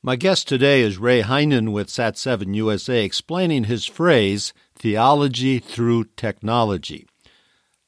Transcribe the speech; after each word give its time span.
My 0.00 0.14
guest 0.14 0.46
today 0.46 0.82
is 0.82 0.96
Ray 0.96 1.22
Henien 1.22 1.72
with 1.72 1.88
Sat7 1.88 2.54
USA 2.54 3.04
explaining 3.04 3.64
his 3.64 3.84
phrase, 3.84 4.54
theology 4.76 5.58
through 5.58 6.04
technology. 6.16 7.04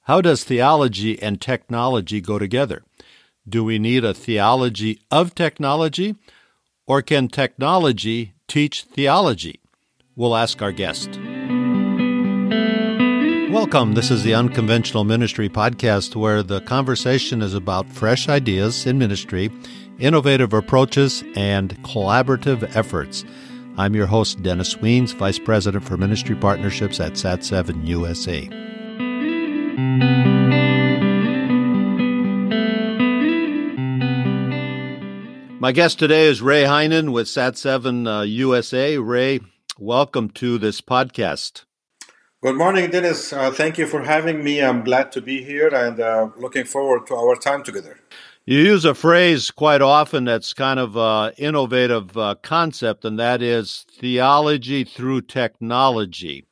How 0.03 0.21
does 0.21 0.43
theology 0.43 1.23
and 1.23 1.41
technology 1.41 2.21
go 2.21 2.37
together? 2.37 2.83
Do 3.49 3.63
we 3.63 3.79
need 3.79 4.05
a 4.05 4.13
theology 4.13 4.99
of 5.13 5.37
technology, 5.37 6.17
or 6.85 7.01
can 7.01 7.29
technology 7.29 8.35
teach 8.49 8.83
theology? 8.83 9.61
We'll 10.17 10.35
ask 10.35 10.61
our 10.61 10.73
guest. 10.73 11.11
Welcome. 13.53 13.95
This 13.95 14.11
is 14.11 14.25
the 14.25 14.35
Unconventional 14.35 15.05
Ministry 15.05 15.49
Podcast, 15.49 16.17
where 16.17 16.43
the 16.43 16.61
conversation 16.63 17.41
is 17.41 17.55
about 17.55 17.89
fresh 17.89 18.29
ideas 18.29 18.85
in 18.85 18.99
ministry 18.99 19.49
innovative 20.01 20.53
approaches, 20.53 21.23
and 21.37 21.77
collaborative 21.83 22.75
efforts. 22.75 23.25
I'm 23.77 23.95
your 23.95 24.07
host, 24.07 24.43
Dennis 24.43 24.75
Weens, 24.75 25.15
Vice 25.15 25.39
President 25.39 25.85
for 25.85 25.97
Ministry 25.97 26.35
Partnerships 26.35 26.99
at 27.01 27.13
SAT7 27.13 27.87
USA. 27.87 28.49
My 35.61 35.73
guest 35.73 35.99
today 35.99 36.27
is 36.27 36.41
Ray 36.41 36.65
Henien 36.65 37.13
with 37.13 37.27
SAT7 37.27 38.21
uh, 38.21 38.23
USA. 38.23 38.97
Ray, 38.97 39.41
welcome 39.79 40.31
to 40.31 40.57
this 40.57 40.81
podcast. 40.81 41.65
Good 42.43 42.57
morning, 42.57 42.91
Dennis. 42.91 43.35
Uh, 43.35 43.51
thank 43.51 43.77
you 43.77 43.87
for 43.87 44.03
having 44.05 44.43
me. 44.43 44.63
I'm 44.63 44.83
glad 44.83 45.13
to 45.13 45.21
be 45.21 45.45
here 45.45 45.69
and 45.69 46.01
uh, 46.01 46.31
looking 46.39 46.65
forward 46.65 47.07
to 47.09 47.15
our 47.15 47.37
time 47.37 47.63
together. 47.63 48.01
You 48.51 48.59
use 48.59 48.85
a 48.85 48.95
phrase 48.95 49.53
quite 49.53 49.81
often 49.81 50.25
that's 50.25 50.55
kind 50.55 50.81
of 50.81 50.97
an 50.97 51.35
innovative 51.39 52.17
uh, 52.17 52.35
concept, 52.43 53.05
and 53.05 53.17
that 53.17 53.43
is 53.43 53.87
theology 54.01 54.83
through 54.83 55.21
technology. 55.21 56.49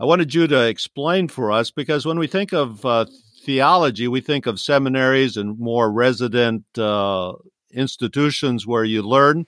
I 0.00 0.06
wanted 0.06 0.34
you 0.34 0.48
to 0.48 0.66
explain 0.66 1.28
for 1.28 1.52
us 1.52 1.70
because 1.70 2.04
when 2.04 2.18
we 2.18 2.26
think 2.26 2.52
of 2.52 2.84
uh, 2.84 3.06
theology, 3.44 4.08
we 4.08 4.20
think 4.20 4.46
of 4.46 4.58
seminaries 4.58 5.36
and 5.36 5.56
more 5.56 5.92
resident 5.92 6.64
uh, 6.76 7.34
institutions 7.72 8.66
where 8.66 8.82
you 8.82 9.00
learn. 9.00 9.46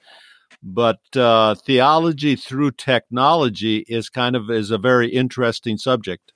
But 0.62 1.00
uh, 1.16 1.56
theology 1.56 2.36
through 2.36 2.70
technology 2.72 3.78
is 3.88 4.08
kind 4.08 4.36
of 4.36 4.52
is 4.52 4.70
a 4.70 4.78
very 4.78 5.08
interesting 5.08 5.78
subject. 5.78 6.32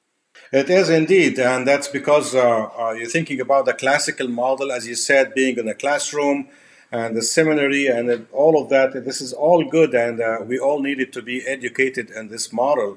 It 0.53 0.71
is 0.71 0.91
indeed, 0.91 1.41
and 1.41 1.67
that's 1.67 1.89
because 1.89 2.33
uh, 2.33 2.69
uh, 2.79 2.93
you're 2.93 3.09
thinking 3.09 3.41
about 3.41 3.67
the 3.67 3.73
classical 3.73 4.29
model, 4.29 4.71
as 4.71 4.87
you 4.87 4.95
said, 4.95 5.35
being 5.35 5.59
in 5.59 5.67
the 5.67 5.75
classroom 5.75 6.49
and 6.93 7.17
the 7.17 7.23
seminary 7.23 7.89
and 7.89 8.29
all 8.31 8.63
of 8.63 8.69
that. 8.69 8.93
This 9.05 9.21
is 9.21 9.33
all 9.33 9.69
good, 9.69 9.93
and 9.93 10.21
uh, 10.21 10.39
we 10.47 10.57
all 10.57 10.81
needed 10.81 11.13
to 11.15 11.23
be 11.23 11.45
educated 11.45 12.11
in 12.11 12.29
this 12.29 12.53
model. 12.53 12.97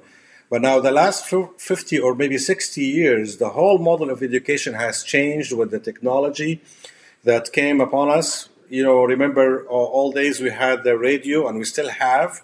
But 0.52 0.62
now, 0.62 0.80
the 0.80 0.92
last 0.92 1.26
50 1.26 1.98
or 2.00 2.14
maybe 2.14 2.38
60 2.38 2.84
years, 2.84 3.38
the 3.38 3.50
whole 3.50 3.80
model 3.80 4.12
of 4.12 4.22
education 4.22 4.76
has 4.76 5.02
changed 5.02 5.52
with 5.52 5.72
the 5.72 5.80
technology 5.80 6.62
that 7.24 7.52
came 7.52 7.82
upon 7.82 8.10
us. 8.10 8.50
You 8.70 8.84
know, 8.84 9.04
remember 9.04 9.66
all 9.68 10.12
days 10.12 10.40
we 10.40 10.52
had 10.52 10.84
the 10.84 11.00
radio, 11.00 11.48
and 11.48 11.58
we 11.58 11.66
still 11.66 11.90
have 11.90 12.44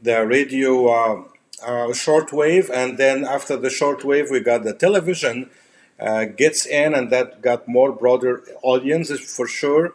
the 0.00 0.24
radio 0.24 1.26
uh, 1.62 1.88
shortwave, 1.88 2.70
and 2.70 2.98
then 2.98 3.24
after 3.24 3.56
the 3.56 3.68
shortwave, 3.68 4.30
we 4.30 4.40
got 4.40 4.64
the 4.64 4.74
television 4.74 5.50
uh, 5.98 6.24
gets 6.24 6.66
in, 6.66 6.94
and 6.94 7.10
that 7.10 7.40
got 7.40 7.66
more 7.66 7.92
broader 7.92 8.42
audiences 8.62 9.20
for 9.20 9.46
sure. 9.46 9.94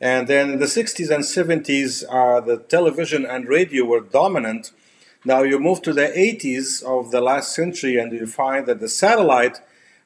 And 0.00 0.26
then 0.26 0.50
in 0.50 0.58
the 0.58 0.66
60s 0.66 1.10
and 1.10 1.24
70s, 1.24 2.04
uh, 2.10 2.40
the 2.40 2.58
television 2.58 3.24
and 3.24 3.48
radio 3.48 3.84
were 3.84 4.00
dominant. 4.00 4.72
Now 5.24 5.42
you 5.42 5.58
move 5.58 5.82
to 5.82 5.92
the 5.92 6.08
80s 6.08 6.82
of 6.82 7.10
the 7.10 7.20
last 7.20 7.54
century, 7.54 7.98
and 7.98 8.12
you 8.12 8.26
find 8.26 8.66
that 8.66 8.80
the 8.80 8.88
satellite 8.88 9.60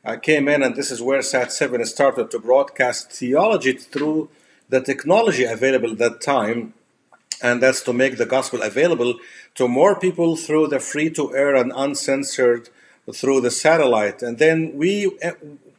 uh, 0.04 0.16
came 0.16 0.48
in, 0.48 0.62
and 0.62 0.76
this 0.76 0.90
is 0.90 1.02
where 1.02 1.20
Sat7 1.20 1.86
started 1.86 2.30
to 2.30 2.38
broadcast 2.38 3.12
theology 3.12 3.72
through 3.72 4.28
the 4.68 4.80
technology 4.80 5.44
available 5.44 5.92
at 5.92 5.98
that 5.98 6.20
time 6.20 6.74
and 7.42 7.62
that's 7.62 7.82
to 7.82 7.92
make 7.92 8.16
the 8.16 8.26
gospel 8.26 8.62
available 8.62 9.18
to 9.54 9.68
more 9.68 9.98
people 9.98 10.36
through 10.36 10.66
the 10.68 10.80
free 10.80 11.10
to 11.10 11.34
air 11.34 11.54
and 11.54 11.72
uncensored 11.74 12.68
through 13.12 13.40
the 13.40 13.50
satellite. 13.50 14.22
And 14.22 14.38
then 14.38 14.76
we 14.76 15.10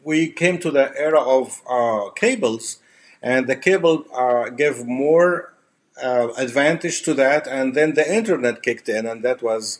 we 0.03 0.29
came 0.29 0.57
to 0.59 0.71
the 0.71 0.91
era 0.97 1.21
of 1.21 1.61
uh, 1.69 2.09
cables, 2.11 2.79
and 3.21 3.47
the 3.47 3.55
cable 3.55 4.05
uh, 4.13 4.49
gave 4.49 4.85
more 4.85 5.53
uh, 6.01 6.29
advantage 6.37 7.03
to 7.03 7.13
that, 7.13 7.47
and 7.47 7.75
then 7.75 7.93
the 7.93 8.15
internet 8.19 8.63
kicked 8.63 8.89
in, 8.89 9.05
and 9.05 9.23
that 9.23 9.41
was 9.41 9.79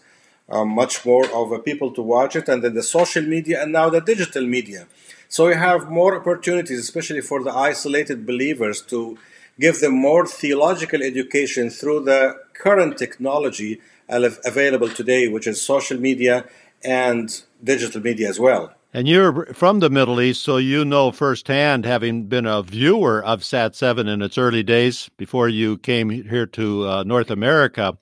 uh, 0.50 0.66
much 0.66 1.06
more 1.06 1.26
of 1.32 1.52
a 1.52 1.60
people 1.60 1.92
to 1.92 2.02
watch 2.02 2.36
it, 2.36 2.50
and 2.50 2.64
then 2.64 2.74
the 2.74 2.84
social 2.84 3.24
media, 3.24 3.64
and 3.64 3.72
now 3.72 3.90
the 3.90 4.02
digital 4.02 4.46
media. 4.46 4.88
So 5.30 5.48
you 5.48 5.56
have 5.56 5.90
more 5.90 6.16
opportunities, 6.20 6.80
especially 6.80 7.22
for 7.22 7.44
the 7.44 7.52
isolated 7.52 8.26
believers, 8.26 8.82
to 8.84 9.18
give 9.60 9.80
them 9.80 9.94
more 9.94 10.26
theological 10.26 11.04
education 11.04 11.70
through 11.70 12.02
the 12.06 12.36
current 12.54 12.98
technology 12.98 13.82
available 14.08 14.90
today, 14.90 15.28
which 15.28 15.46
is 15.46 15.62
social 15.62 16.00
media 16.00 16.46
and 16.84 17.44
digital 17.64 18.02
media 18.02 18.30
as 18.30 18.40
well. 18.40 18.74
And 18.92 19.08
you're 19.08 19.46
from 19.54 19.82
the 19.82 19.90
Middle 19.90 20.20
East, 20.20 20.42
so 20.42 20.58
you 20.58 20.84
know 20.84 21.12
firsthand, 21.12 21.86
having 21.86 22.26
been 22.26 22.48
a 22.48 22.64
viewer 22.64 23.24
of 23.24 23.44
Sat 23.44 23.76
7 23.76 24.08
in 24.08 24.24
its 24.24 24.36
early 24.36 24.64
days 24.64 25.12
before 25.16 25.48
you 25.48 25.78
came 25.78 26.10
here 26.10 26.48
to 26.48 26.88
uh, 26.88 27.04
North 27.04 27.30
America. 27.30 27.98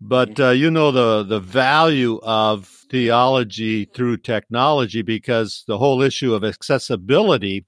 But 0.00 0.40
uh, 0.40 0.50
you 0.50 0.70
know 0.70 0.90
the, 0.90 1.22
the 1.22 1.40
value 1.40 2.18
of 2.22 2.66
theology 2.90 3.84
through 3.84 4.18
technology 4.18 5.02
because 5.02 5.64
the 5.66 5.76
whole 5.76 6.00
issue 6.00 6.32
of 6.32 6.44
accessibility 6.44 7.66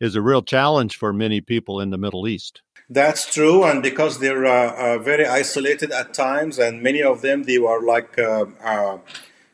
is 0.00 0.14
a 0.14 0.22
real 0.22 0.42
challenge 0.42 0.96
for 0.96 1.12
many 1.12 1.40
people 1.40 1.80
in 1.80 1.90
the 1.90 1.98
Middle 1.98 2.26
East. 2.26 2.62
That's 2.90 3.32
true, 3.32 3.64
and 3.64 3.82
because 3.82 4.18
they're 4.18 4.46
uh, 4.46 4.96
uh, 4.96 4.98
very 4.98 5.26
isolated 5.26 5.92
at 5.92 6.14
times, 6.14 6.58
and 6.58 6.82
many 6.82 7.02
of 7.02 7.20
them 7.20 7.42
they 7.42 7.58
are 7.58 7.82
like 7.82 8.18
uh, 8.18 8.46
uh, 8.64 8.98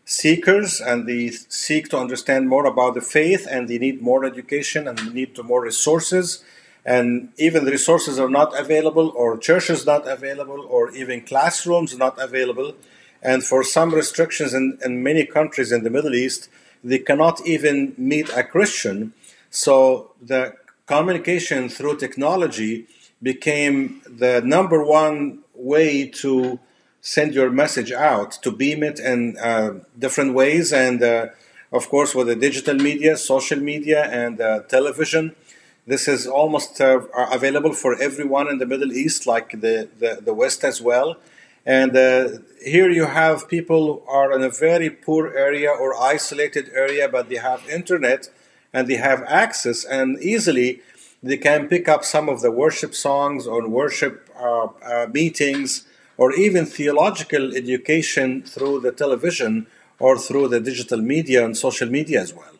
seekers, 0.04 0.81
and 0.81 1.09
they 1.09 1.31
seek 1.31 1.88
to 1.88 1.99
understand 1.99 2.49
more 2.49 2.65
about 2.65 2.94
the 2.94 3.00
faith, 3.00 3.49
and 3.50 3.66
they 3.66 3.78
need 3.78 4.00
more 4.00 4.25
education, 4.25 4.87
and 4.87 4.99
they 4.99 5.12
need 5.12 5.37
more 5.43 5.62
resources, 5.62 6.44
and 6.84 7.31
even 7.37 7.65
the 7.65 7.72
resources 7.72 8.21
are 8.21 8.31
not 8.31 8.56
available, 8.56 9.12
or 9.16 9.37
churches 9.37 9.84
not 9.84 10.06
available, 10.06 10.65
or 10.71 10.93
even 10.93 11.21
classrooms 11.21 11.99
not 11.99 12.16
available, 12.21 12.77
and 13.21 13.43
for 13.43 13.65
some 13.65 13.93
restrictions 13.93 14.54
in, 14.54 14.78
in 14.84 15.03
many 15.03 15.27
countries 15.27 15.72
in 15.72 15.83
the 15.83 15.91
Middle 15.91 16.15
East, 16.15 16.49
they 16.84 16.99
cannot 16.99 17.44
even 17.44 17.94
meet 17.99 18.28
a 18.37 18.44
Christian 18.44 19.12
so 19.54 20.10
the 20.20 20.54
communication 20.87 21.69
through 21.69 21.97
technology 21.97 22.88
became 23.22 24.03
the 24.04 24.42
number 24.44 24.82
one 24.82 25.38
way 25.54 26.09
to 26.09 26.59
send 27.00 27.34
your 27.34 27.50
message 27.50 27.92
out, 27.92 28.32
to 28.42 28.50
beam 28.50 28.82
it 28.82 28.98
in 28.98 29.38
uh, 29.38 29.75
different 29.97 30.34
ways. 30.34 30.72
And 30.72 31.00
uh, 31.03 31.28
of 31.70 31.88
course, 31.88 32.16
with 32.16 32.26
the 32.26 32.34
digital 32.34 32.75
media, 32.75 33.16
social 33.16 33.60
media, 33.60 34.04
and 34.10 34.41
uh, 34.41 34.60
television, 34.62 35.37
this 35.86 36.09
is 36.09 36.26
almost 36.26 36.81
uh, 36.81 37.03
available 37.31 37.75
for 37.75 37.94
everyone 38.03 38.48
in 38.48 38.59
the 38.59 38.66
Middle 38.66 38.92
East, 38.92 39.25
like 39.25 39.53
the, 39.53 39.88
the, 40.00 40.21
the 40.21 40.34
West 40.34 40.65
as 40.65 40.82
well. 40.82 41.16
And 41.65 41.97
uh, 41.97 42.28
here 42.65 42.91
you 42.91 43.06
have 43.06 43.48
people 43.48 43.86
who 43.86 44.10
are 44.10 44.32
in 44.32 44.42
a 44.42 44.50
very 44.50 44.91
poor 44.91 45.32
area 45.32 45.71
or 45.71 45.94
isolated 46.00 46.71
area, 46.75 47.09
but 47.09 47.28
they 47.28 47.36
have 47.36 47.69
internet 47.69 48.31
and 48.75 48.89
they 48.89 48.97
have 48.97 49.23
access 49.23 49.85
and 49.85 50.19
easily 50.21 50.81
they 51.23 51.39
can 51.39 51.69
pick 51.69 51.89
up 51.89 52.05
some 52.05 52.29
of 52.29 52.43
the 52.43 52.51
worship 52.51 52.95
songs 52.95 53.47
or 53.47 53.67
worship 53.67 54.29
uh, 54.39 54.67
uh, 54.85 55.07
meetings 55.11 55.87
or 56.19 56.33
even 56.34 56.66
theological 56.66 57.57
education 57.57 58.43
through 58.43 58.81
the 58.81 58.93
television 58.93 59.66
or 59.98 60.19
through 60.19 60.48
the 60.48 60.60
digital 60.60 61.01
media 61.01 61.45
and 61.45 61.57
social 61.57 61.89
media 61.89 62.21
as 62.21 62.34
well. 62.34 62.54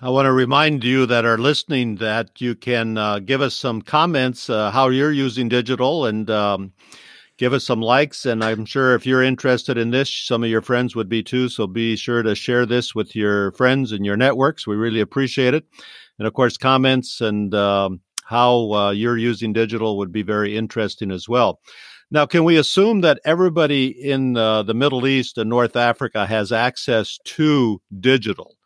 I 0.00 0.08
want 0.08 0.24
to 0.24 0.32
remind 0.32 0.82
you 0.82 1.04
that 1.06 1.26
are 1.26 1.36
listening 1.36 1.96
that 1.96 2.40
you 2.40 2.54
can 2.54 2.96
uh, 2.96 3.18
give 3.18 3.42
us 3.42 3.54
some 3.54 3.82
comments 3.82 4.48
uh, 4.48 4.70
how 4.70 4.88
you're 4.88 5.12
using 5.12 5.50
digital 5.50 6.06
and 6.06 6.30
um, 6.30 6.72
give 7.40 7.54
us 7.54 7.64
some 7.64 7.80
likes. 7.80 8.26
And 8.26 8.44
I'm 8.44 8.66
sure 8.66 8.94
if 8.94 9.06
you're 9.06 9.22
interested 9.22 9.78
in 9.78 9.90
this, 9.90 10.12
some 10.14 10.44
of 10.44 10.50
your 10.50 10.60
friends 10.60 10.94
would 10.94 11.08
be 11.08 11.22
too. 11.22 11.48
So 11.48 11.66
be 11.66 11.96
sure 11.96 12.22
to 12.22 12.34
share 12.34 12.66
this 12.66 12.94
with 12.94 13.16
your 13.16 13.52
friends 13.52 13.92
and 13.92 14.04
your 14.04 14.18
networks. 14.18 14.66
We 14.66 14.76
really 14.76 15.00
appreciate 15.00 15.54
it. 15.54 15.64
And 16.18 16.28
of 16.28 16.34
course, 16.34 16.58
comments 16.58 17.22
and 17.22 17.54
um, 17.54 18.02
how 18.24 18.72
uh, 18.72 18.90
you're 18.90 19.16
using 19.16 19.54
digital 19.54 19.96
would 19.96 20.12
be 20.12 20.22
very 20.22 20.54
interesting 20.54 21.10
as 21.10 21.30
well. 21.30 21.60
Now, 22.10 22.26
can 22.26 22.44
we 22.44 22.58
assume 22.58 23.00
that 23.00 23.20
everybody 23.24 23.86
in 23.86 24.36
uh, 24.36 24.62
the 24.64 24.74
Middle 24.74 25.06
East 25.06 25.38
and 25.38 25.48
North 25.48 25.76
Africa 25.76 26.26
has 26.26 26.52
access 26.52 27.18
to 27.24 27.80
digital? 28.00 28.56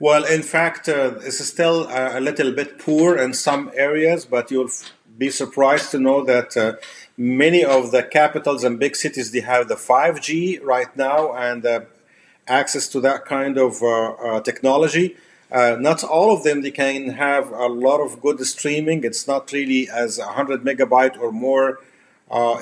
Well, 0.00 0.24
in 0.24 0.42
fact, 0.42 0.88
uh, 0.88 1.16
it's 1.20 1.44
still 1.44 1.86
a 1.90 2.20
little 2.20 2.52
bit 2.52 2.78
poor 2.78 3.18
in 3.18 3.34
some 3.34 3.70
areas, 3.74 4.24
but 4.24 4.50
you'll 4.50 4.70
be 5.18 5.30
surprised 5.30 5.90
to 5.90 5.98
know 5.98 6.24
that 6.24 6.56
uh, 6.56 6.74
many 7.16 7.64
of 7.64 7.90
the 7.92 8.02
capitals 8.02 8.62
and 8.64 8.78
big 8.78 8.94
cities 8.94 9.30
they 9.30 9.40
have 9.40 9.68
the 9.68 9.74
5G 9.74 10.62
right 10.62 10.94
now 10.96 11.32
and 11.32 11.64
uh, 11.64 11.80
access 12.46 12.88
to 12.88 13.00
that 13.00 13.24
kind 13.24 13.56
of 13.58 13.82
uh, 13.82 14.12
uh, 14.12 14.40
technology. 14.40 15.16
Uh, 15.50 15.76
not 15.78 16.02
all 16.04 16.34
of 16.36 16.42
them 16.42 16.62
they 16.62 16.70
can 16.70 17.10
have 17.10 17.50
a 17.52 17.66
lot 17.66 18.00
of 18.00 18.20
good 18.20 18.40
streaming. 18.40 19.04
It's 19.04 19.26
not 19.26 19.52
really 19.52 19.88
as 19.88 20.18
100 20.18 20.62
megabyte 20.62 21.18
or 21.18 21.32
more 21.32 21.80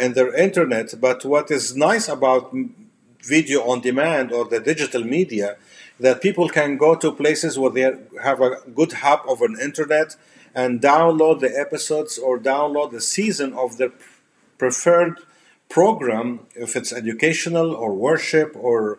in 0.00 0.12
their 0.12 0.34
internet. 0.34 0.94
But 1.00 1.24
what 1.24 1.50
is 1.50 1.74
nice 1.74 2.08
about 2.08 2.54
video 3.20 3.62
on 3.62 3.80
demand 3.80 4.32
or 4.32 4.44
the 4.44 4.60
digital 4.60 5.02
media 5.02 5.56
that 5.98 6.20
people 6.20 6.48
can 6.48 6.76
go 6.76 6.94
to 6.94 7.12
places 7.12 7.58
where 7.58 7.70
they 7.70 7.92
have 8.22 8.40
a 8.40 8.56
good 8.74 8.92
hub 8.92 9.20
of 9.28 9.40
an 9.40 9.56
internet 9.60 10.16
and 10.54 10.80
download 10.80 11.40
the 11.40 11.58
episodes 11.58 12.18
or 12.18 12.38
download 12.38 12.90
the 12.92 13.00
season 13.00 13.52
of 13.54 13.78
their 13.78 13.92
preferred 14.58 15.20
program, 15.68 16.40
if 16.54 16.76
it's 16.76 16.92
educational 16.92 17.72
or 17.72 17.94
worship 17.94 18.54
or 18.54 18.98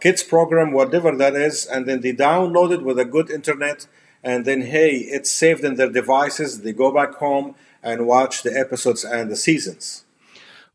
kids 0.00 0.22
program, 0.22 0.72
whatever 0.72 1.14
that 1.16 1.34
is, 1.34 1.66
and 1.66 1.86
then 1.86 2.00
they 2.00 2.12
download 2.12 2.72
it 2.72 2.82
with 2.82 2.98
a 2.98 3.04
good 3.04 3.30
internet, 3.30 3.86
and 4.22 4.44
then 4.44 4.62
hey, 4.62 4.90
it's 4.92 5.30
saved 5.30 5.64
in 5.64 5.74
their 5.76 5.90
devices. 5.90 6.62
They 6.62 6.72
go 6.72 6.90
back 6.92 7.14
home 7.14 7.54
and 7.82 8.06
watch 8.06 8.42
the 8.42 8.58
episodes 8.58 9.04
and 9.04 9.30
the 9.30 9.36
seasons. 9.36 10.04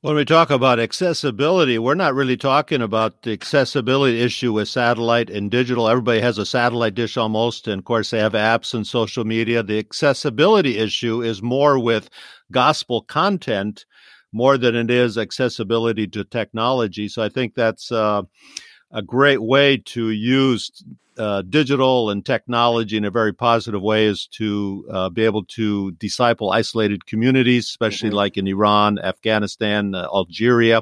When 0.02 0.16
we 0.16 0.24
talk 0.24 0.50
about 0.50 0.80
accessibility, 0.80 1.78
we're 1.78 1.94
not 1.94 2.16
really 2.16 2.38
talking 2.38 2.82
about 2.82 3.24
the 3.24 3.34
accessibility 3.34 4.22
issue 4.22 4.54
with 4.54 4.70
satellite 4.70 5.30
and 5.30 5.52
digital. 5.52 5.90
Everybody 5.90 6.22
has 6.22 6.38
a 6.38 6.46
satellite 6.46 6.96
dish 6.96 7.18
almost, 7.18 7.68
and 7.68 7.80
of 7.80 7.86
course, 7.86 8.12
they 8.12 8.20
have 8.20 8.32
apps 8.32 8.74
and 8.74 8.88
social 8.88 9.26
media. 9.26 9.62
The 9.62 9.80
accessibility 9.80 10.78
issue 10.78 11.22
is 11.22 11.42
more 11.42 11.78
with 11.78 12.10
gospel 12.50 13.02
content 13.02 13.86
more 14.32 14.58
than 14.58 14.76
it 14.76 14.92
is 14.92 15.18
accessibility 15.18 16.08
to 16.08 16.24
technology. 16.24 17.08
So 17.08 17.24
I 17.24 17.30
think 17.30 17.56
that's 17.56 17.92
uh, 17.92 18.24
a 18.92 19.02
great 19.02 19.42
way 19.42 19.78
to 19.78 20.10
use 20.10 20.72
uh, 21.20 21.42
digital 21.42 22.10
and 22.10 22.26
technology 22.26 22.96
in 22.96 23.04
a 23.04 23.12
very 23.12 23.34
positive 23.34 23.82
way 23.82 24.06
is 24.06 24.26
to 24.28 24.86
uh, 24.90 25.10
be 25.10 25.26
able 25.26 25.44
to 25.44 25.92
disciple 25.92 26.52
isolated 26.52 27.06
communities, 27.06 27.66
especially 27.66 28.10
mm-hmm. 28.10 28.16
like 28.16 28.38
in 28.38 28.48
Iran, 28.48 28.98
Afghanistan, 29.00 29.94
uh, 29.94 30.08
Algeria, 30.14 30.78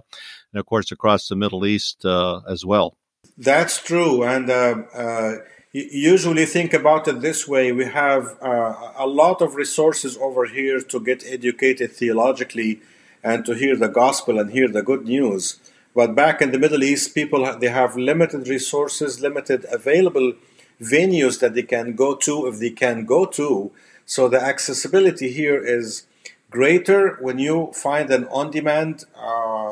and 0.54 0.60
of 0.60 0.66
course 0.68 0.92
across 0.92 1.28
the 1.28 1.36
Middle 1.36 1.66
East 1.66 2.06
uh, 2.06 2.42
as 2.48 2.64
well. 2.64 2.98
That's 3.36 3.82
true. 3.82 4.24
And 4.24 4.50
uh, 4.50 4.76
uh, 4.94 5.36
usually 5.72 6.46
think 6.46 6.74
about 6.74 7.08
it 7.08 7.22
this 7.22 7.48
way 7.48 7.72
we 7.72 7.86
have 7.86 8.38
a 8.42 9.06
lot 9.08 9.42
of 9.42 9.56
resources 9.56 10.18
over 10.18 10.46
here 10.46 10.80
to 10.82 11.00
get 11.00 11.24
educated 11.26 11.92
theologically 11.92 12.80
and 13.24 13.46
to 13.46 13.54
hear 13.54 13.76
the 13.76 13.88
gospel 13.88 14.40
and 14.40 14.52
hear 14.52 14.68
the 14.68 14.84
good 14.84 15.06
news. 15.06 15.60
But 15.96 16.16
back 16.16 16.42
in 16.42 16.52
the 16.52 16.60
Middle 16.60 16.84
East, 16.84 17.16
people 17.16 17.42
they 17.60 17.70
have 17.70 17.98
limited 17.98 18.48
resources, 18.48 19.20
limited 19.20 19.66
available 19.72 20.34
venues 20.82 21.40
that 21.40 21.54
they 21.56 21.64
can 21.64 21.96
go 21.96 22.16
to 22.16 22.48
if 22.48 22.60
they 22.60 22.70
can 22.70 23.06
go 23.06 23.26
to. 23.26 23.72
So 24.06 24.28
the 24.28 24.42
accessibility 24.42 25.32
here 25.32 25.58
is 25.64 26.06
greater 26.50 27.18
when 27.20 27.40
you 27.40 27.72
find 27.74 28.10
an 28.12 28.26
on-demand 28.26 29.06
uh, 29.16 29.72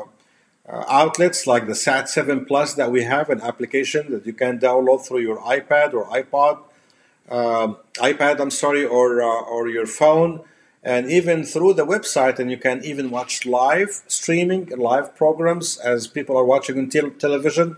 uh, 0.68 0.84
outlets 0.88 1.46
like 1.46 1.66
the 1.66 1.72
Sat7 1.72 2.46
Plus 2.46 2.74
that 2.74 2.90
we 2.90 3.04
have, 3.04 3.30
an 3.30 3.40
application 3.40 4.10
that 4.10 4.26
you 4.26 4.32
can 4.32 4.58
download 4.58 5.06
through 5.06 5.20
your 5.20 5.38
iPad 5.38 5.94
or 5.94 6.06
iPod, 6.06 6.58
uh, 7.28 7.74
iPad, 7.98 8.40
I'm 8.40 8.50
sorry, 8.50 8.84
or 8.84 9.22
uh, 9.22 9.42
or 9.42 9.68
your 9.68 9.86
phone 9.86 10.42
and 10.86 11.10
even 11.10 11.42
through 11.42 11.74
the 11.74 11.84
website 11.84 12.38
and 12.38 12.48
you 12.48 12.56
can 12.56 12.82
even 12.84 13.10
watch 13.10 13.44
live 13.44 14.02
streaming 14.06 14.66
live 14.90 15.16
programs 15.16 15.78
as 15.78 16.06
people 16.06 16.36
are 16.36 16.44
watching 16.44 16.78
on 16.78 16.88
te- 16.88 17.10
television 17.18 17.76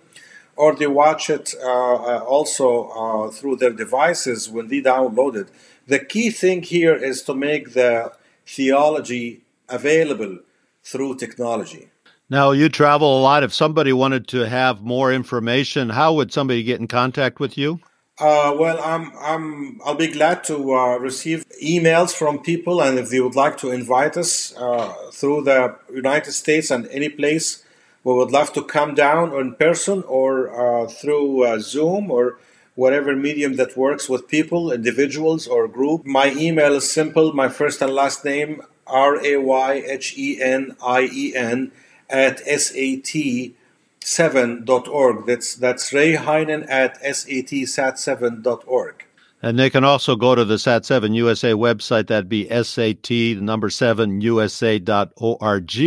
or 0.56 0.76
they 0.76 0.86
watch 0.86 1.30
it 1.30 1.54
uh, 1.62 1.94
uh, 1.94 2.24
also 2.34 2.88
uh, 2.88 3.30
through 3.30 3.56
their 3.56 3.72
devices 3.72 4.50
when 4.50 4.68
they 4.68 4.82
download 4.82 5.36
it. 5.36 5.48
The 5.86 6.00
key 6.00 6.30
thing 6.30 6.62
here 6.62 6.94
is 6.94 7.22
to 7.22 7.34
make 7.34 7.72
the 7.72 8.12
theology 8.44 9.40
available 9.68 10.40
through 10.82 11.16
technology. 11.16 11.88
Now 12.28 12.50
you 12.50 12.68
travel 12.68 13.18
a 13.18 13.22
lot. 13.22 13.42
If 13.42 13.54
somebody 13.54 13.94
wanted 13.94 14.28
to 14.28 14.46
have 14.46 14.82
more 14.82 15.10
information 15.10 15.88
how 15.88 16.12
would 16.12 16.30
somebody 16.30 16.62
get 16.62 16.78
in 16.78 16.88
contact 16.88 17.40
with 17.40 17.56
you 17.56 17.80
uh, 18.20 18.54
well, 18.58 18.80
I'm, 18.82 19.12
I'm, 19.20 19.80
I'll 19.84 19.94
be 19.94 20.08
glad 20.08 20.42
to 20.44 20.74
uh, 20.74 20.96
receive 20.98 21.44
emails 21.62 22.12
from 22.14 22.40
people, 22.40 22.82
and 22.82 22.98
if 22.98 23.10
they 23.10 23.20
would 23.20 23.36
like 23.36 23.58
to 23.58 23.70
invite 23.70 24.16
us 24.16 24.56
uh, 24.56 24.92
through 25.12 25.42
the 25.42 25.76
United 25.92 26.32
States 26.32 26.70
and 26.70 26.86
any 26.88 27.08
place, 27.08 27.64
we 28.02 28.14
would 28.14 28.32
love 28.32 28.52
to 28.54 28.62
come 28.62 28.94
down 28.94 29.32
in 29.34 29.54
person 29.54 30.02
or 30.04 30.50
uh, 30.50 30.88
through 30.88 31.44
uh, 31.44 31.58
Zoom 31.60 32.10
or 32.10 32.38
whatever 32.74 33.14
medium 33.14 33.56
that 33.56 33.76
works 33.76 34.08
with 34.08 34.28
people, 34.28 34.72
individuals 34.72 35.46
or 35.46 35.68
group. 35.68 36.04
My 36.04 36.30
email 36.32 36.74
is 36.74 36.90
simple: 36.90 37.32
my 37.32 37.48
first 37.48 37.82
and 37.82 37.92
last 37.92 38.24
name, 38.24 38.62
R 38.86 39.24
A 39.24 39.36
Y 39.36 39.82
H 39.86 40.14
E 40.16 40.40
N 40.40 40.76
I 40.82 41.08
E 41.12 41.34
N 41.36 41.70
at 42.08 42.40
S 42.46 42.72
A 42.74 42.96
T 42.96 43.54
7.org. 44.00 45.26
That's, 45.26 45.54
that's 45.54 45.92
Ray 45.92 46.14
Henien 46.14 46.66
at 46.68 47.00
satsat7.org. 47.02 49.04
And 49.40 49.58
they 49.58 49.70
can 49.70 49.84
also 49.84 50.16
go 50.16 50.34
to 50.34 50.44
the 50.44 50.56
Sat7 50.56 51.14
USA 51.14 51.52
website. 51.52 52.08
That'd 52.08 52.28
be 52.28 52.48
SAT, 52.48 53.04
the 53.04 53.36
number 53.36 53.70
7, 53.70 54.20
USA.org. 54.20 55.80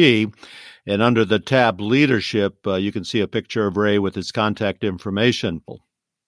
And 0.88 1.02
under 1.02 1.26
the 1.26 1.40
tab 1.40 1.82
Leadership, 1.82 2.66
uh, 2.66 2.76
you 2.76 2.92
can 2.92 3.04
see 3.04 3.20
a 3.20 3.28
picture 3.28 3.68
of 3.68 3.78
Ray 3.78 4.00
with 4.00 4.16
his 4.16 4.32
contact 4.32 4.84
information. 4.84 5.62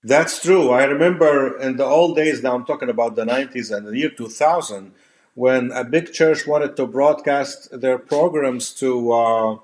That's 0.04 0.44
true. 0.44 0.72
I 0.72 0.84
remember 0.84 1.58
in 1.58 1.78
the 1.78 1.86
old 1.86 2.18
days, 2.18 2.44
now 2.44 2.56
I'm 2.56 2.66
talking 2.66 2.90
about 2.90 3.16
the 3.16 3.24
90s 3.24 3.76
and 3.76 3.88
the 3.88 3.98
year 3.98 4.10
2000, 4.10 4.92
when 5.34 5.72
a 5.72 5.86
big 5.86 6.12
church 6.12 6.46
wanted 6.46 6.76
to 6.76 6.86
broadcast 6.86 7.80
their 7.80 7.98
programs 7.98 8.74
to. 8.76 9.12
Uh, 9.12 9.58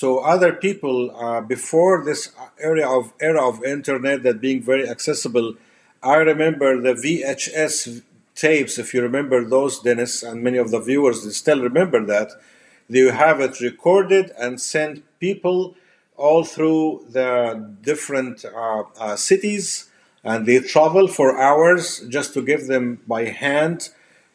to 0.00 0.18
other 0.18 0.52
people 0.54 1.14
uh, 1.14 1.42
before 1.42 2.02
this 2.04 2.32
of 2.64 3.12
era 3.20 3.48
of 3.48 3.62
internet 3.62 4.22
that 4.22 4.40
being 4.40 4.62
very 4.62 4.88
accessible. 4.88 5.54
I 6.02 6.16
remember 6.16 6.80
the 6.80 6.94
VHS 6.94 8.02
tapes. 8.34 8.78
If 8.78 8.94
you 8.94 9.02
remember 9.02 9.44
those, 9.44 9.78
Dennis, 9.80 10.22
and 10.22 10.42
many 10.42 10.56
of 10.56 10.70
the 10.70 10.80
viewers 10.80 11.36
still 11.36 11.60
remember 11.62 12.04
that. 12.06 12.30
They 12.88 13.00
have 13.00 13.40
it 13.40 13.60
recorded 13.60 14.32
and 14.38 14.60
sent 14.60 15.04
people 15.20 15.76
all 16.16 16.44
through 16.44 17.06
the 17.10 17.74
different 17.82 18.44
uh, 18.44 18.84
uh, 18.98 19.16
cities, 19.16 19.90
and 20.24 20.46
they 20.46 20.60
travel 20.60 21.08
for 21.08 21.38
hours 21.38 22.00
just 22.08 22.32
to 22.34 22.42
give 22.42 22.66
them 22.66 23.00
by 23.06 23.24
hand 23.26 23.90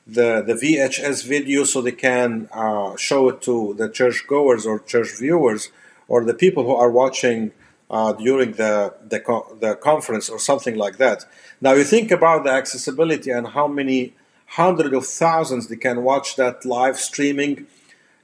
the, 0.07 0.41
the 0.41 0.53
VHS 0.53 1.25
video 1.25 1.63
so 1.63 1.81
they 1.81 1.91
can 1.91 2.47
uh, 2.51 2.95
show 2.95 3.29
it 3.29 3.41
to 3.43 3.73
the 3.75 3.89
church 3.89 4.25
goers 4.27 4.65
or 4.65 4.79
church 4.79 5.17
viewers 5.17 5.69
or 6.07 6.23
the 6.23 6.33
people 6.33 6.63
who 6.63 6.75
are 6.75 6.91
watching 6.91 7.51
uh, 7.89 8.13
during 8.13 8.53
the, 8.53 8.93
the, 9.07 9.19
co- 9.19 9.57
the 9.59 9.75
conference 9.75 10.29
or 10.29 10.39
something 10.39 10.75
like 10.75 10.97
that. 10.97 11.25
Now 11.61 11.73
you 11.73 11.83
think 11.83 12.11
about 12.11 12.43
the 12.43 12.51
accessibility 12.51 13.31
and 13.31 13.47
how 13.47 13.67
many 13.67 14.13
hundreds 14.47 14.93
of 14.93 15.05
thousands 15.05 15.67
they 15.67 15.75
can 15.75 16.03
watch 16.03 16.35
that 16.35 16.65
live 16.65 16.97
streaming. 16.97 17.67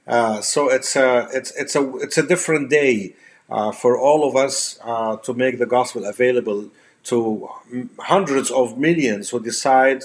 Uh, 0.06 0.40
so 0.40 0.68
it's 0.68 0.96
a 0.96 1.28
it's 1.32 1.52
it's 1.52 1.76
a 1.76 1.96
it's 1.98 2.18
a 2.18 2.26
different 2.26 2.70
day 2.70 3.14
uh, 3.48 3.70
for 3.70 3.96
all 3.98 4.28
of 4.28 4.34
us 4.34 4.78
uh, 4.82 5.16
to 5.18 5.32
make 5.34 5.58
the 5.58 5.66
gospel 5.66 6.04
available 6.04 6.70
to 7.04 7.48
hundreds 7.98 8.50
of 8.50 8.78
millions 8.78 9.30
who 9.30 9.40
decide 9.40 10.02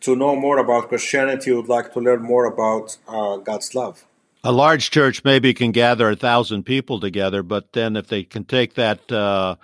to 0.00 0.16
know 0.16 0.36
more 0.36 0.58
about 0.58 0.88
Christianity, 0.88 1.50
you 1.50 1.56
would 1.56 1.68
like 1.68 1.92
to 1.94 2.00
learn 2.00 2.22
more 2.22 2.46
about 2.46 2.96
uh, 3.08 3.36
God's 3.38 3.74
love. 3.74 4.04
A 4.44 4.52
large 4.52 4.90
church 4.90 5.24
maybe 5.24 5.52
can 5.52 5.72
gather 5.72 6.10
a 6.10 6.16
thousand 6.16 6.62
people 6.64 7.00
together, 7.00 7.42
but 7.42 7.72
then 7.72 7.96
if 7.96 8.06
they 8.06 8.22
can 8.22 8.44
take 8.44 8.74
that 8.74 9.10
uh, 9.10 9.56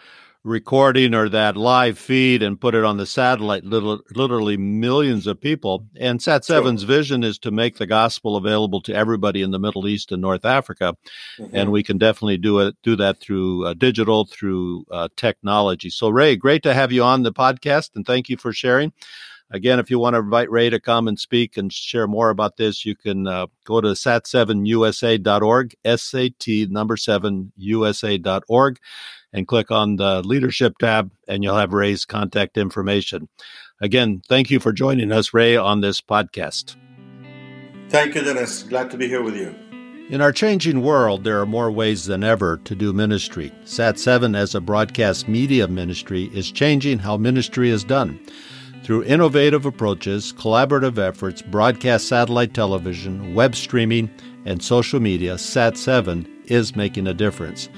recording 0.44 1.14
or 1.14 1.28
that 1.30 1.56
live 1.56 1.98
feed 1.98 2.42
and 2.42 2.60
put 2.60 2.74
it 2.74 2.84
on 2.84 2.98
the 2.98 3.06
satellite, 3.06 3.64
little, 3.64 4.00
literally 4.14 4.58
millions 4.58 5.26
of 5.26 5.40
people. 5.40 5.86
And 5.96 6.20
Sat7's 6.20 6.82
sure. 6.82 6.86
vision 6.86 7.24
is 7.24 7.38
to 7.40 7.50
make 7.50 7.78
the 7.78 7.86
gospel 7.86 8.36
available 8.36 8.82
to 8.82 8.94
everybody 8.94 9.40
in 9.40 9.52
the 9.52 9.58
Middle 9.58 9.88
East 9.88 10.12
and 10.12 10.20
North 10.20 10.44
Africa. 10.44 10.96
Mm-hmm. 11.38 11.56
And 11.56 11.72
we 11.72 11.82
can 11.82 11.96
definitely 11.96 12.36
do 12.36 12.58
it, 12.58 12.76
do 12.82 12.94
that 12.96 13.20
through 13.20 13.66
uh, 13.66 13.74
digital, 13.74 14.26
through 14.26 14.84
uh, 14.90 15.08
technology. 15.16 15.88
So 15.88 16.10
Ray, 16.10 16.36
great 16.36 16.62
to 16.64 16.74
have 16.74 16.92
you 16.92 17.02
on 17.02 17.22
the 17.22 17.32
podcast 17.32 17.90
and 17.94 18.04
thank 18.04 18.28
you 18.28 18.36
for 18.36 18.52
sharing. 18.52 18.92
Again, 19.54 19.78
if 19.78 19.88
you 19.88 20.00
want 20.00 20.14
to 20.14 20.18
invite 20.18 20.50
Ray 20.50 20.68
to 20.68 20.80
come 20.80 21.06
and 21.06 21.16
speak 21.16 21.56
and 21.56 21.72
share 21.72 22.08
more 22.08 22.30
about 22.30 22.56
this, 22.56 22.84
you 22.84 22.96
can 22.96 23.28
uh, 23.28 23.46
go 23.64 23.80
to 23.80 23.90
sat7usa.org, 23.90 25.76
S-A-T 25.84 26.66
number 26.72 26.96
7 26.96 27.52
USA.org, 27.56 28.78
and 29.32 29.46
click 29.46 29.70
on 29.70 29.94
the 29.94 30.22
leadership 30.22 30.76
tab, 30.78 31.12
and 31.28 31.44
you'll 31.44 31.56
have 31.56 31.72
Ray's 31.72 32.04
contact 32.04 32.58
information. 32.58 33.28
Again, 33.80 34.22
thank 34.28 34.50
you 34.50 34.58
for 34.58 34.72
joining 34.72 35.12
us, 35.12 35.32
Ray, 35.32 35.56
on 35.56 35.82
this 35.82 36.00
podcast. 36.00 36.74
Thank 37.90 38.16
you, 38.16 38.22
Dennis. 38.22 38.64
Glad 38.64 38.90
to 38.90 38.96
be 38.96 39.06
here 39.06 39.22
with 39.22 39.36
you. 39.36 39.54
In 40.10 40.20
our 40.20 40.32
changing 40.32 40.82
world, 40.82 41.22
there 41.22 41.40
are 41.40 41.46
more 41.46 41.70
ways 41.70 42.06
than 42.06 42.24
ever 42.24 42.56
to 42.64 42.74
do 42.74 42.92
ministry. 42.92 43.52
Sat7 43.64 44.36
as 44.36 44.56
a 44.56 44.60
broadcast 44.60 45.28
media 45.28 45.68
ministry 45.68 46.24
is 46.34 46.50
changing 46.50 46.98
how 46.98 47.16
ministry 47.16 47.70
is 47.70 47.84
done. 47.84 48.18
Through 48.84 49.04
innovative 49.04 49.64
approaches, 49.64 50.34
collaborative 50.34 50.98
efforts, 50.98 51.40
broadcast 51.40 52.06
satellite 52.06 52.52
television, 52.52 53.34
web 53.34 53.56
streaming, 53.56 54.10
and 54.44 54.62
social 54.62 55.00
media, 55.00 55.36
Sat7 55.36 56.28
is 56.50 56.76
making 56.76 57.06
a 57.06 57.14
difference. 57.14 57.70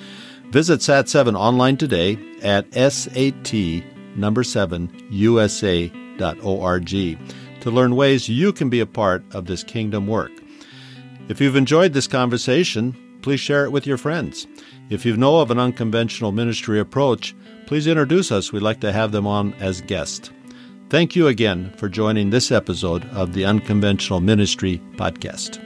Visit 0.50 0.80
Sat7 0.80 1.38
online 1.38 1.76
today 1.76 2.18
at 2.42 2.66
SAT 2.74 3.84
number 4.16 4.42
7 4.42 4.90
USA.org 5.10 6.88
to 6.88 7.70
learn 7.70 7.94
ways 7.94 8.28
you 8.28 8.52
can 8.52 8.68
be 8.68 8.80
a 8.80 8.86
part 8.86 9.24
of 9.32 9.46
this 9.46 9.62
kingdom 9.62 10.08
work. 10.08 10.32
If 11.28 11.40
you've 11.40 11.54
enjoyed 11.54 11.92
this 11.92 12.08
conversation, 12.08 12.96
please 13.22 13.38
share 13.38 13.64
it 13.64 13.70
with 13.70 13.86
your 13.86 13.96
friends. 13.96 14.48
If 14.90 15.06
you 15.06 15.16
know 15.16 15.38
of 15.38 15.52
an 15.52 15.60
unconventional 15.60 16.32
ministry 16.32 16.80
approach, 16.80 17.32
please 17.66 17.86
introduce 17.86 18.32
us. 18.32 18.52
We'd 18.52 18.62
like 18.62 18.80
to 18.80 18.92
have 18.92 19.12
them 19.12 19.28
on 19.28 19.54
as 19.54 19.80
guests. 19.82 20.32
Thank 20.88 21.16
you 21.16 21.26
again 21.26 21.72
for 21.78 21.88
joining 21.88 22.30
this 22.30 22.52
episode 22.52 23.04
of 23.06 23.32
the 23.32 23.44
Unconventional 23.44 24.20
Ministry 24.20 24.80
Podcast. 24.92 25.65